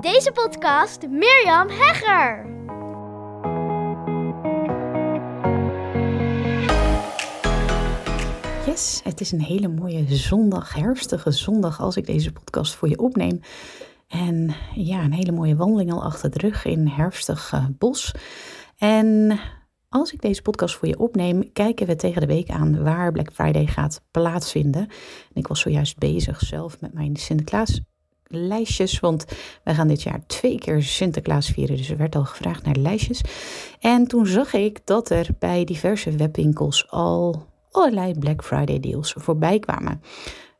[0.00, 2.46] Deze podcast Mirjam Hegger.
[8.66, 12.98] Yes, het is een hele mooie zondag, herfstige zondag als ik deze podcast voor je
[12.98, 13.40] opneem.
[14.08, 18.14] En ja, een hele mooie wandeling al achter de rug in herfstig uh, bos.
[18.76, 19.38] En
[19.88, 23.32] als ik deze podcast voor je opneem, kijken we tegen de week aan waar Black
[23.32, 24.82] Friday gaat plaatsvinden.
[24.82, 27.80] En ik was zojuist bezig zelf met mijn Sinterklaas
[28.28, 29.24] lijstjes, want
[29.64, 33.20] wij gaan dit jaar twee keer Sinterklaas vieren, dus er werd al gevraagd naar lijstjes.
[33.80, 39.58] En toen zag ik dat er bij diverse webwinkels al allerlei Black Friday deals voorbij
[39.58, 40.02] kwamen.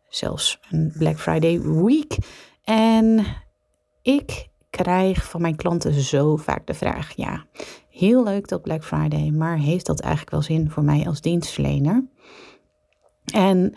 [0.08, 2.16] Zelfs een Black Friday week.
[2.64, 3.26] En
[4.02, 7.44] ik krijg van mijn klanten zo vaak de vraag: ja,
[7.90, 12.04] heel leuk dat Black Friday, maar heeft dat eigenlijk wel zin voor mij als dienstverlener?
[13.24, 13.74] En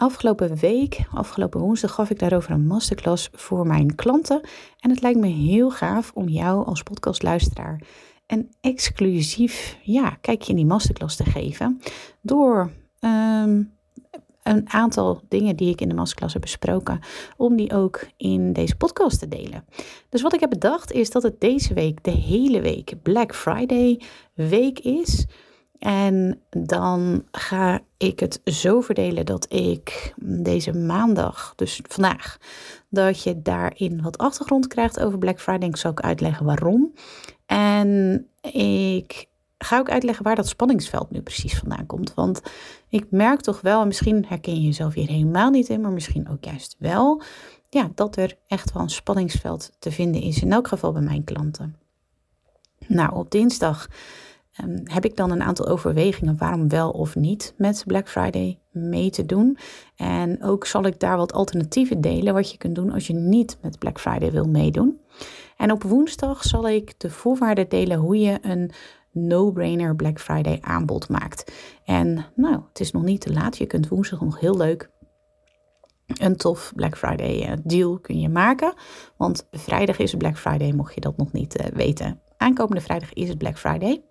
[0.00, 4.40] afgelopen week, afgelopen woensdag, gaf ik daarover een masterclass voor mijn klanten.
[4.78, 7.80] En het lijkt me heel gaaf om jou als podcastluisteraar
[8.26, 11.80] een exclusief ja, kijkje in die masterclass te geven.
[12.22, 13.62] Door ehm,
[14.42, 17.00] een aantal dingen die ik in de masterclass heb besproken,
[17.36, 19.64] om die ook in deze podcast te delen.
[20.08, 24.00] Dus wat ik heb bedacht is dat het deze week, de hele week, Black Friday
[24.34, 25.26] week is.
[25.80, 32.38] En dan ga ik het zo verdelen dat ik deze maandag, dus vandaag,
[32.88, 35.68] dat je daarin wat achtergrond krijgt over Black Friday.
[35.68, 36.92] Ik zal ook uitleggen waarom.
[37.46, 39.26] En ik
[39.58, 42.14] ga ook uitleggen waar dat spanningsveld nu precies vandaan komt.
[42.14, 42.42] Want
[42.88, 46.28] ik merk toch wel, en misschien herken je jezelf hier helemaal niet in, maar misschien
[46.28, 47.22] ook juist wel,
[47.68, 50.42] ja, dat er echt wel een spanningsveld te vinden is.
[50.42, 51.76] In elk geval bij mijn klanten.
[52.86, 53.88] Nou, op dinsdag
[54.64, 59.10] um, heb ik dan een aantal overwegingen waarom wel of niet met Black Friday mee
[59.10, 59.58] te doen.
[59.96, 63.58] En ook zal ik daar wat alternatieven delen wat je kunt doen als je niet
[63.62, 65.00] met Black Friday wil meedoen.
[65.56, 68.70] En op woensdag zal ik de voorwaarden delen hoe je een
[69.12, 71.52] no-brainer Black Friday aanbod maakt.
[71.84, 73.58] En nou, het is nog niet te laat.
[73.58, 74.90] Je kunt woensdag nog heel leuk
[76.18, 78.74] een tof Black Friday eh, deal kun je maken.
[79.16, 82.20] Want vrijdag is Black Friday, mocht je dat nog niet uh, weten.
[82.40, 84.02] Aankomende vrijdag is het Black Friday.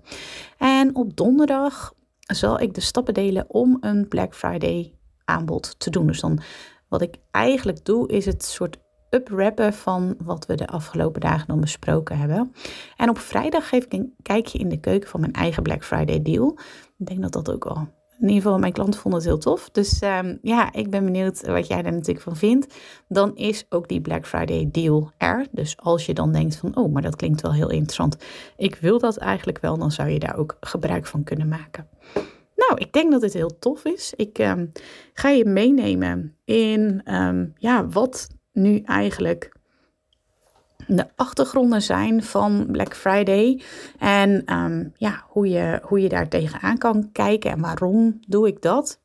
[0.58, 4.94] En op donderdag zal ik de stappen delen om een Black Friday
[5.26, 6.08] aanbod te doen.
[6.08, 6.40] Dus dan
[6.88, 8.78] wat ik eigenlijk doe, is het soort
[9.10, 12.54] uprappen van wat we de afgelopen dagen dan besproken hebben.
[12.98, 16.22] En op vrijdag geef ik een kijkje in de keuken van mijn eigen Black Friday
[16.22, 16.58] deal.
[16.98, 17.99] Ik denk dat dat ook al.
[18.20, 19.70] In ieder geval, mijn klanten vonden het heel tof.
[19.70, 22.76] Dus um, ja, ik ben benieuwd wat jij daar natuurlijk van vindt.
[23.08, 25.48] Dan is ook die Black Friday deal er.
[25.52, 28.18] Dus als je dan denkt van, oh, maar dat klinkt wel heel interessant.
[28.58, 31.88] Ik wil dat eigenlijk wel, dan zou je daar ook gebruik van kunnen maken.
[32.56, 34.14] Nou, ik denk dat dit heel tof is.
[34.16, 34.72] Ik um,
[35.14, 39.58] ga je meenemen in um, ja, wat nu eigenlijk
[40.96, 43.62] de achtergronden zijn van Black Friday.
[44.00, 48.62] En um, ja, hoe je, hoe je daar tegenaan kan kijken en waarom doe ik
[48.62, 49.00] dat.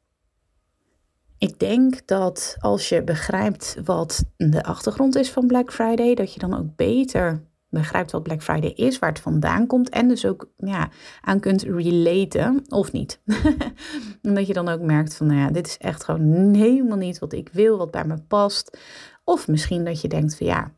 [1.39, 6.41] Ik denk dat als je begrijpt wat de achtergrond is van Black Friday, dat je
[6.41, 7.43] dan ook beter
[7.75, 10.89] begrijpt wat Black Friday is, waar het vandaan komt en dus ook ja,
[11.21, 13.21] aan kunt relaten of niet.
[14.23, 17.33] Omdat je dan ook merkt van, nou ja, dit is echt gewoon helemaal niet wat
[17.33, 18.79] ik wil, wat bij me past.
[19.25, 20.73] Of misschien dat je denkt van ja,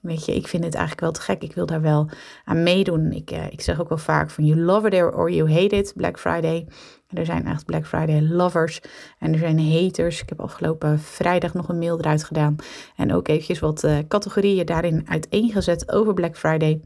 [0.00, 1.42] weet je, ik vind het eigenlijk wel te gek.
[1.42, 2.08] Ik wil daar wel
[2.44, 3.12] aan meedoen.
[3.12, 5.92] Ik, uh, ik zeg ook wel vaak van you love it or you hate it,
[5.96, 6.66] Black Friday.
[7.08, 8.80] Er zijn echt Black Friday lovers
[9.18, 10.22] en er zijn haters.
[10.22, 12.56] Ik heb afgelopen vrijdag nog een mail eruit gedaan.
[12.96, 16.80] En ook eventjes wat uh, categorieën daarin uiteengezet over Black Friday.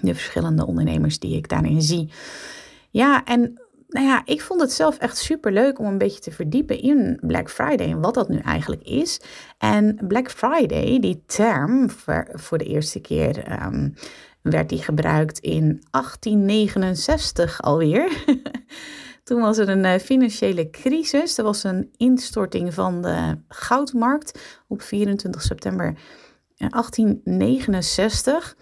[0.00, 2.12] De verschillende ondernemers die ik daarin zie.
[2.90, 6.30] Ja, en nou ja, ik vond het zelf echt super leuk om een beetje te
[6.30, 9.20] verdiepen in Black Friday en wat dat nu eigenlijk is.
[9.58, 13.94] En Black Friday, die term voor, voor de eerste keer um,
[14.42, 18.24] werd die gebruikt in 1869 alweer.
[19.24, 21.38] Toen was er een uh, financiële crisis.
[21.38, 25.98] Er was een instorting van de goudmarkt op 24 september
[26.56, 28.56] 1869.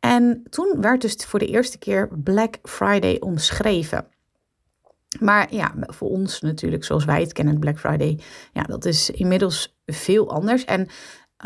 [0.00, 4.06] En toen werd dus voor de eerste keer Black Friday omschreven.
[5.20, 8.20] Maar ja, voor ons natuurlijk, zoals wij het kennen, Black Friday,
[8.52, 10.64] ja, dat is inmiddels veel anders.
[10.64, 10.88] En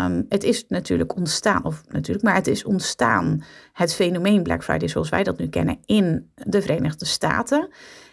[0.00, 4.88] um, het is natuurlijk ontstaan, of natuurlijk, maar het is ontstaan, het fenomeen Black Friday
[4.88, 7.68] zoals wij dat nu kennen, in de Verenigde Staten.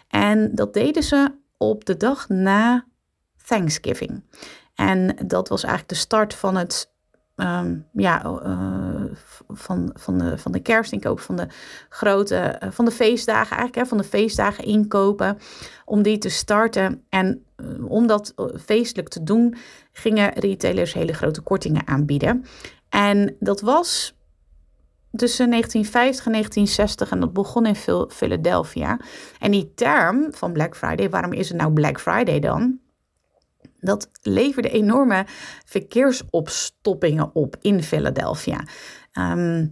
[0.08, 2.86] En dat deden ze op de dag na
[3.46, 4.22] Thanksgiving.
[4.74, 6.89] En dat was eigenlijk de start van het
[7.42, 9.04] um, ja, uh,
[9.48, 11.46] van, van, de, van de kerst, ik ook van de
[11.88, 15.38] grote, uh, van de feestdagen eigenlijk, hè, van de feestdagen inkopen,
[15.84, 17.04] om die te starten.
[17.08, 18.34] En uh, om dat
[18.64, 19.54] feestelijk te doen,
[19.92, 22.44] gingen retailers hele grote kortingen aanbieden.
[22.88, 24.18] En dat was
[25.12, 29.00] tussen 1950 en 1960 en dat begon in Philadelphia.
[29.38, 32.79] En die term van Black Friday, waarom is het nou Black Friday dan?
[33.80, 35.24] Dat leverde enorme
[35.64, 38.64] verkeersopstoppingen op in Philadelphia.
[39.12, 39.66] Ehm,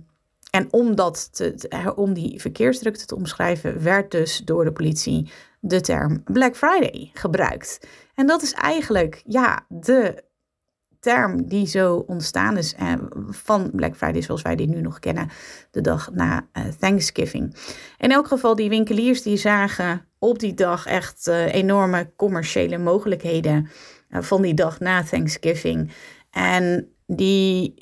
[0.50, 1.31] en om, dat
[1.94, 7.88] om die verkeersdrukte te omschrijven, werd dus door de politie de term Black Friday gebruikt.
[8.14, 10.25] En dat is eigenlijk ja, de
[11.00, 12.93] term die zo ontstaan is eh,
[13.28, 15.28] van Black Friday zoals wij die nu nog kennen,
[15.70, 17.56] de dag na eh, Thanksgiving.
[17.99, 23.69] In elk geval, die winkeliers die zagen op die dag echt uh, enorme commerciële mogelijkheden
[24.11, 25.93] van die dag na Thanksgiving.
[26.31, 27.75] En die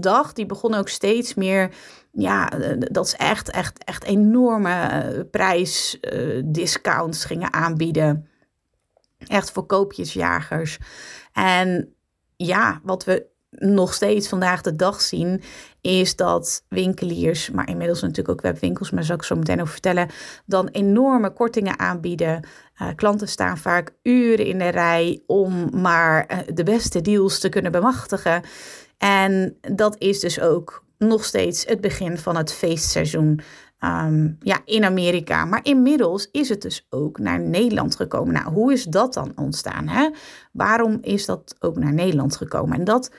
[0.00, 1.74] dag die begon ook steeds meer
[2.12, 8.28] ja, dat ze echt, echt, echt enorme prijsdiscounts gingen aanbieden.
[9.26, 10.78] Echt voor koopjesjagers.
[11.32, 11.94] En
[12.36, 15.42] ja, wat we nog steeds vandaag de dag zien,
[15.80, 20.08] is dat winkeliers, maar inmiddels natuurlijk ook webwinkels, maar zal ik zo meteen over vertellen,
[20.46, 22.46] dan enorme kortingen aanbieden.
[22.82, 27.48] Uh, klanten staan vaak uren in de rij om maar uh, de beste deals te
[27.48, 28.42] kunnen bemachtigen.
[28.98, 33.40] En dat is dus ook nog steeds het begin van het feestseizoen
[33.84, 35.44] um, ja, in Amerika.
[35.44, 38.34] Maar inmiddels is het dus ook naar Nederland gekomen.
[38.34, 39.88] Nou, hoe is dat dan ontstaan?
[39.88, 40.10] Hè?
[40.52, 42.78] Waarom is dat ook naar Nederland gekomen?
[42.78, 43.10] En dat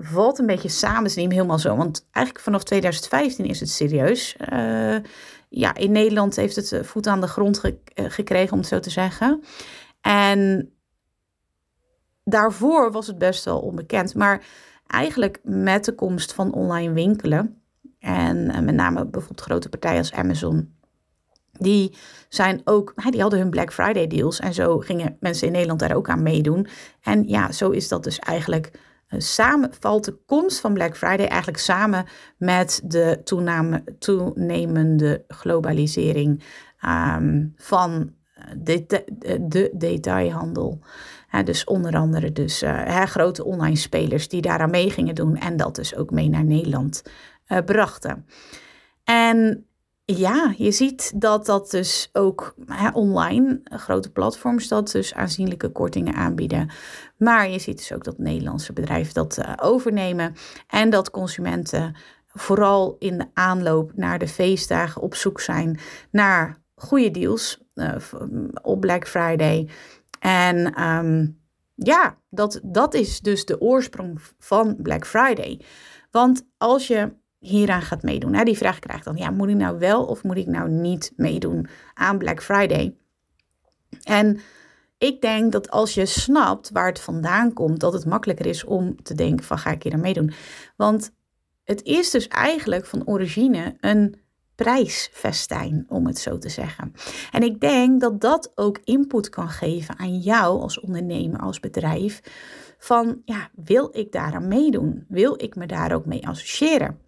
[0.00, 1.02] valt een beetje samen.
[1.02, 1.76] Het is helemaal zo.
[1.76, 4.36] Want eigenlijk vanaf 2015 is het serieus.
[4.52, 4.96] Uh,
[5.48, 8.78] ja, in Nederland heeft het eh, voet aan de grond eh, gekregen, om het zo
[8.78, 9.42] te zeggen.
[10.00, 10.72] En
[12.24, 14.14] daarvoor was het best wel onbekend.
[14.14, 14.44] Maar
[14.86, 17.62] eigenlijk met de komst van online winkelen
[17.98, 20.76] en eh, met name bijvoorbeeld grote partijen als Amazon.
[21.52, 21.96] Die
[22.28, 24.40] zijn ook, die hadden hun Black Friday deals.
[24.40, 26.66] En zo gingen mensen in Nederland daar ook aan meedoen.
[27.02, 28.70] En ja, zo is dat dus eigenlijk
[29.08, 32.06] samen, valt de komst van Black Friday eigenlijk samen
[32.36, 33.20] met de
[33.98, 36.42] toenemende globalisering
[36.86, 40.80] um, van eh, de, de, de, detailhandel.
[41.44, 45.74] dus onder andere dus, uh, grote online spelers die daaraan mee gingen doen en dat
[45.74, 47.02] dus ook mee naar Nederland
[47.48, 48.26] uh, brachten.
[49.04, 49.66] En
[50.16, 56.14] ja, je ziet dat dat dus ook hè, online, grote platforms, dat dus aanzienlijke kortingen
[56.14, 56.70] aanbieden.
[57.16, 60.34] Maar je ziet dus ook dat Nederlandse bedrijven dat uh, overnemen
[60.66, 61.96] en dat consumenten
[62.26, 65.78] vooral in de aanloop naar de feestdagen op zoek zijn
[66.10, 67.94] naar goede deals uh,
[68.62, 69.68] op Black Friday.
[70.20, 71.40] En um,
[71.74, 75.60] ja, dat, dat is dus de oorsprong van Black Friday.
[76.10, 78.34] Want als je hieraan gaat meedoen.
[78.34, 78.44] Hè?
[78.44, 81.12] Die vraag krijg ik dan, ja, moet ik nou wel of moet ik nou niet
[81.16, 82.96] meedoen aan Black Friday?
[84.02, 84.40] En
[84.98, 89.02] ik denk dat als je snapt waar het vandaan komt, dat het makkelijker is om
[89.02, 90.32] te denken van ga ik hier aan meedoen.
[90.76, 91.10] Want
[91.64, 94.20] het is dus eigenlijk van origine een
[94.54, 96.92] prijsfestijn, om het zo te zeggen.
[97.32, 102.20] En ik denk dat dat ook input kan geven aan jou als ondernemer, als bedrijf.
[102.78, 105.04] Van ja, wil ik daaraan meedoen?
[105.08, 106.98] Wil ik me daar ook mee associëren?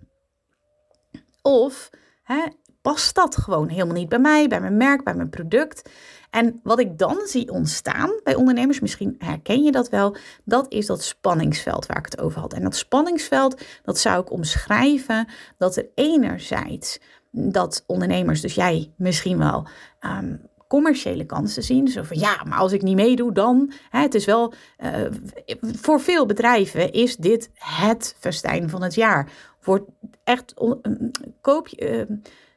[1.42, 1.90] Of
[2.22, 2.46] hè,
[2.82, 5.90] past dat gewoon helemaal niet bij mij, bij mijn merk, bij mijn product?
[6.30, 10.86] En wat ik dan zie ontstaan bij ondernemers, misschien herken je dat wel, dat is
[10.86, 12.52] dat spanningsveld waar ik het over had.
[12.52, 15.28] En dat spanningsveld, dat zou ik omschrijven
[15.58, 16.98] dat er enerzijds
[17.30, 19.66] dat ondernemers, dus jij misschien wel,
[20.00, 21.88] um, commerciële kansen zien.
[21.88, 23.72] Zo van ja, maar als ik niet meedoe, dan.
[23.90, 24.52] Hè, het is wel.
[24.78, 24.90] Uh,
[25.60, 29.32] voor veel bedrijven is dit het festijn van het jaar
[29.62, 29.90] wordt
[30.24, 30.54] echt
[31.40, 32.02] koop, uh,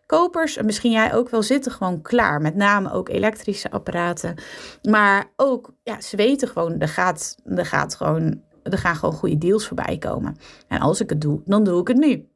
[0.05, 2.41] kopers, en misschien jij ook wel, zitten gewoon klaar.
[2.41, 4.35] Met name ook elektrische apparaten.
[4.81, 9.37] Maar ook, ja, ze weten gewoon, er gaat, er gaat gewoon, er gaan gewoon goede
[9.37, 10.37] deals voorbij komen.
[10.67, 12.27] En als ik het doe, dan doe ik het nu.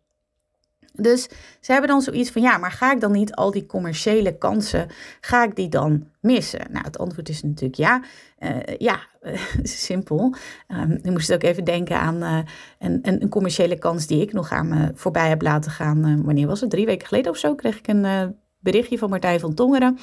[0.98, 1.24] Dus
[1.60, 4.88] ze hebben dan zoiets van, ja, maar ga ik dan niet al die commerciële kansen,
[5.22, 6.62] ga ik die dan missen?
[6.72, 8.02] Nou, het antwoord is natuurlijk ja.
[8.40, 9.00] Uh, ja,
[9.64, 10.36] simpel.
[10.68, 12.40] Um, ik moest ook even denken aan uh,
[12.80, 16.24] een, een, commerciële kans die ik nog aan me voorbij heb laten gaan.
[16.24, 16.70] wanneer was het?
[16.70, 19.98] Drie weken geleden of zo kreeg ik een berichtje van Martijn van Tongeren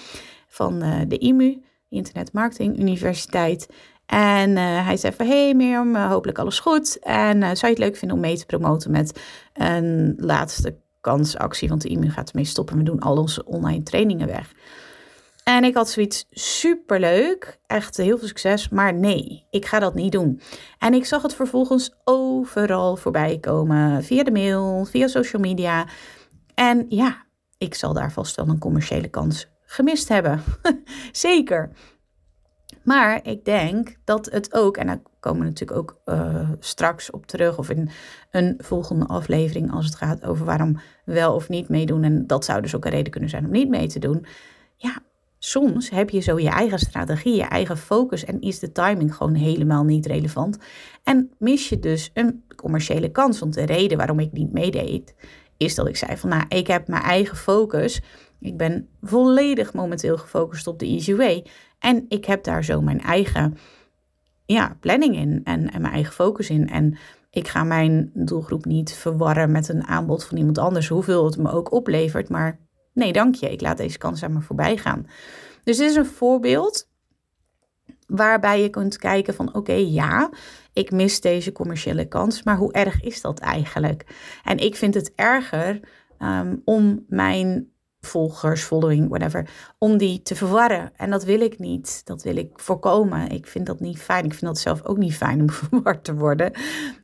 [0.48, 3.68] van de IMU, Internet Marketing Universiteit.
[4.06, 6.98] En hij zei van, hey Mirjam, hopelijk alles goed.
[6.98, 9.20] En zou je het leuk vinden om mee te promoten met
[9.52, 12.76] een laatste kansactie, want de IMU gaat ermee stoppen.
[12.76, 14.52] We doen al onze online trainingen weg.
[15.44, 20.12] En ik had zoiets superleuk, echt heel veel succes, maar nee, ik ga dat niet
[20.12, 20.40] doen.
[20.78, 25.87] En ik zag het vervolgens overal voorbij komen, via de mail, via social media.
[26.54, 27.26] En ja,
[27.58, 30.42] ik zal daar vast wel een commerciële kans gemist hebben.
[31.12, 31.70] Zeker.
[32.84, 37.26] Maar ik denk dat het ook, en daar komen we natuurlijk ook uh, straks op
[37.26, 37.90] terug, of in
[38.30, 42.04] een volgende aflevering als het gaat over waarom wel of niet meedoen.
[42.04, 44.26] En dat zou dus ook een reden kunnen zijn om niet mee te doen.
[44.76, 44.98] Ja,
[45.38, 49.34] soms heb je zo je eigen strategie, je eigen focus en is de timing gewoon
[49.34, 50.58] helemaal niet relevant.
[51.02, 53.38] En mis je dus een commerciële kans.
[53.38, 55.14] Want de reden waarom ik niet meedeed,
[55.56, 58.02] is dat ik zei van nou, ik heb mijn eigen focus.
[58.40, 61.42] Ik ben volledig momenteel gefocust op de Easy.
[61.84, 63.56] En ik heb daar zo mijn eigen
[64.44, 66.68] ja, planning in en, mijn eigen focus in.
[66.68, 66.98] En
[67.30, 71.50] ik ga mijn doelgroep niet verwarren met een aanbod van iemand anders, hoeveel het me
[71.50, 72.28] ook oplevert.
[72.28, 72.58] Maar
[72.92, 75.06] nee, dank je, ik laat deze kans aan me voorbij gaan.
[75.64, 76.88] Dus dit is een voorbeeld
[78.06, 80.30] waarbij je kunt kijken van oké, ja,
[80.72, 84.06] ik mis deze commerciële kans, maar hoe erg is dat eigenlijk?
[84.44, 85.80] En ik vind het erger
[86.18, 87.72] um, om mijn
[88.04, 90.92] volgers, following, whatever, om die te verwarren.
[90.96, 92.00] En dat wil ik niet.
[92.04, 93.28] Dat wil ik voorkomen.
[93.28, 94.25] Ik vind dat niet fijn.
[94.25, 96.52] Ik vind dat zelf ook niet fijn om verward te worden.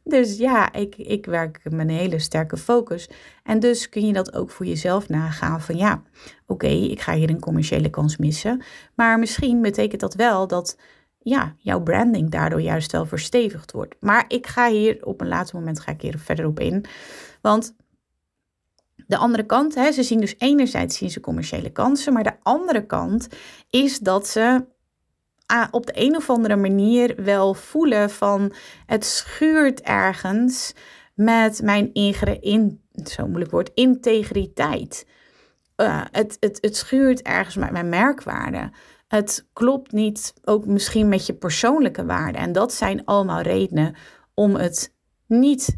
[0.04, 3.10] Dus ja, ik, ik werk met een hele sterke focus.
[3.42, 6.02] En dus kun je dat ook voor jezelf nagaan van ja,
[6.46, 8.62] oké, ik ga hier een commerciële kans missen.
[8.94, 10.76] Maar misschien betekent dat wel dat
[11.22, 13.94] ja, jouw branding daardoor juist wel verstevigd wordt.
[14.00, 16.84] Maar ik ga hier op een later moment ga ik hier verder op in.
[17.40, 17.74] Want
[19.10, 22.86] de andere kant, hè, ze zien dus enerzijds zien ze commerciële kansen, maar de andere
[22.86, 23.28] kant
[23.70, 24.64] is dat ze
[25.70, 28.52] op de een of andere manier wel voelen van
[28.86, 30.74] het schuurt ergens
[31.14, 35.06] met mijn ingere, in, zo moeilijk woord, integriteit.
[35.76, 38.72] Uh, het, het, het schuurt ergens met mijn merkwaarde.
[39.08, 42.38] Het klopt niet ook misschien met je persoonlijke waarde.
[42.38, 43.94] En dat zijn allemaal redenen
[44.34, 44.94] om het
[45.26, 45.76] niet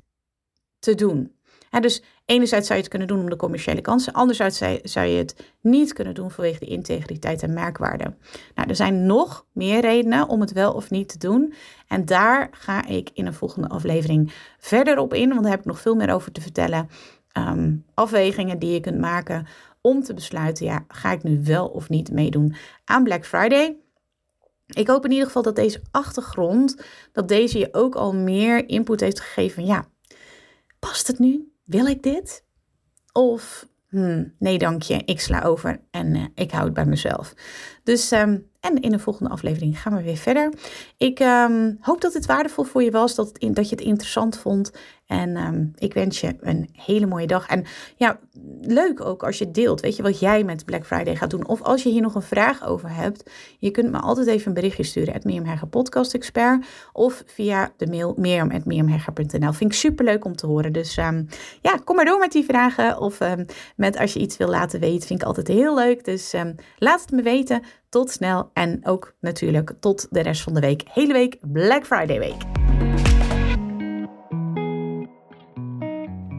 [0.79, 1.37] te doen.
[1.81, 5.37] dus enerzijds zou je het kunnen doen om de commerciële kansen, anderzijds zou je het
[5.61, 8.15] niet kunnen doen vanwege de integriteit en merkwaarde.
[8.55, 11.55] Nou, er zijn nog meer redenen om het wel of niet te doen.
[11.89, 15.67] En daar ga ik in een volgende aflevering verder op in, want daar heb ik
[15.67, 16.89] nog veel meer over te vertellen.
[17.33, 19.47] Ehm, afwegingen die je kunt maken
[19.81, 23.77] om te besluiten, ja, ga ik nu wel of niet meedoen aan Black Friday?
[24.67, 26.77] Ik hoop in ieder geval dat deze achtergrond,
[27.13, 29.65] dat deze je ook al meer input heeft gegeven.
[29.65, 29.85] Ja,
[30.79, 31.52] past het nu?
[31.73, 32.45] Wil ik dit?
[33.13, 37.35] Of hmm, nee dank je, ik sla over en uh, ik hou het bij mezelf.
[37.83, 40.53] Dus um, en in de volgende aflevering gaan we weer verder.
[40.97, 44.39] Ik um, hoop dat het waardevol voor je was, dat, in, dat je het interessant
[44.39, 44.71] vond.
[45.13, 47.47] En um, ik wens je een hele mooie dag.
[47.47, 47.65] En
[47.97, 48.19] ja,
[48.61, 51.47] leuk ook als je deelt, weet je, wat jij met Black Friday gaat doen.
[51.47, 54.55] Of als je hier nog een vraag over hebt, je kunt me altijd even een
[54.55, 55.15] berichtje sturen.
[55.15, 56.67] Het Podcast Expert.
[56.93, 59.53] Of via de mail mirjam.mirjamhegger.nl.
[59.53, 60.73] Vind ik super leuk om te horen.
[60.73, 61.29] Dus um,
[61.61, 62.99] ja, kom maar door met die vragen.
[62.99, 63.19] Of
[63.77, 66.05] met als je iets wil laten weten, vind ik altijd heel leuk.
[66.05, 66.35] Dus
[66.79, 67.63] laat het me weten.
[67.89, 70.83] Tot snel en ook natuurlijk tot de rest van de week.
[70.91, 72.62] Hele week Black Friday week.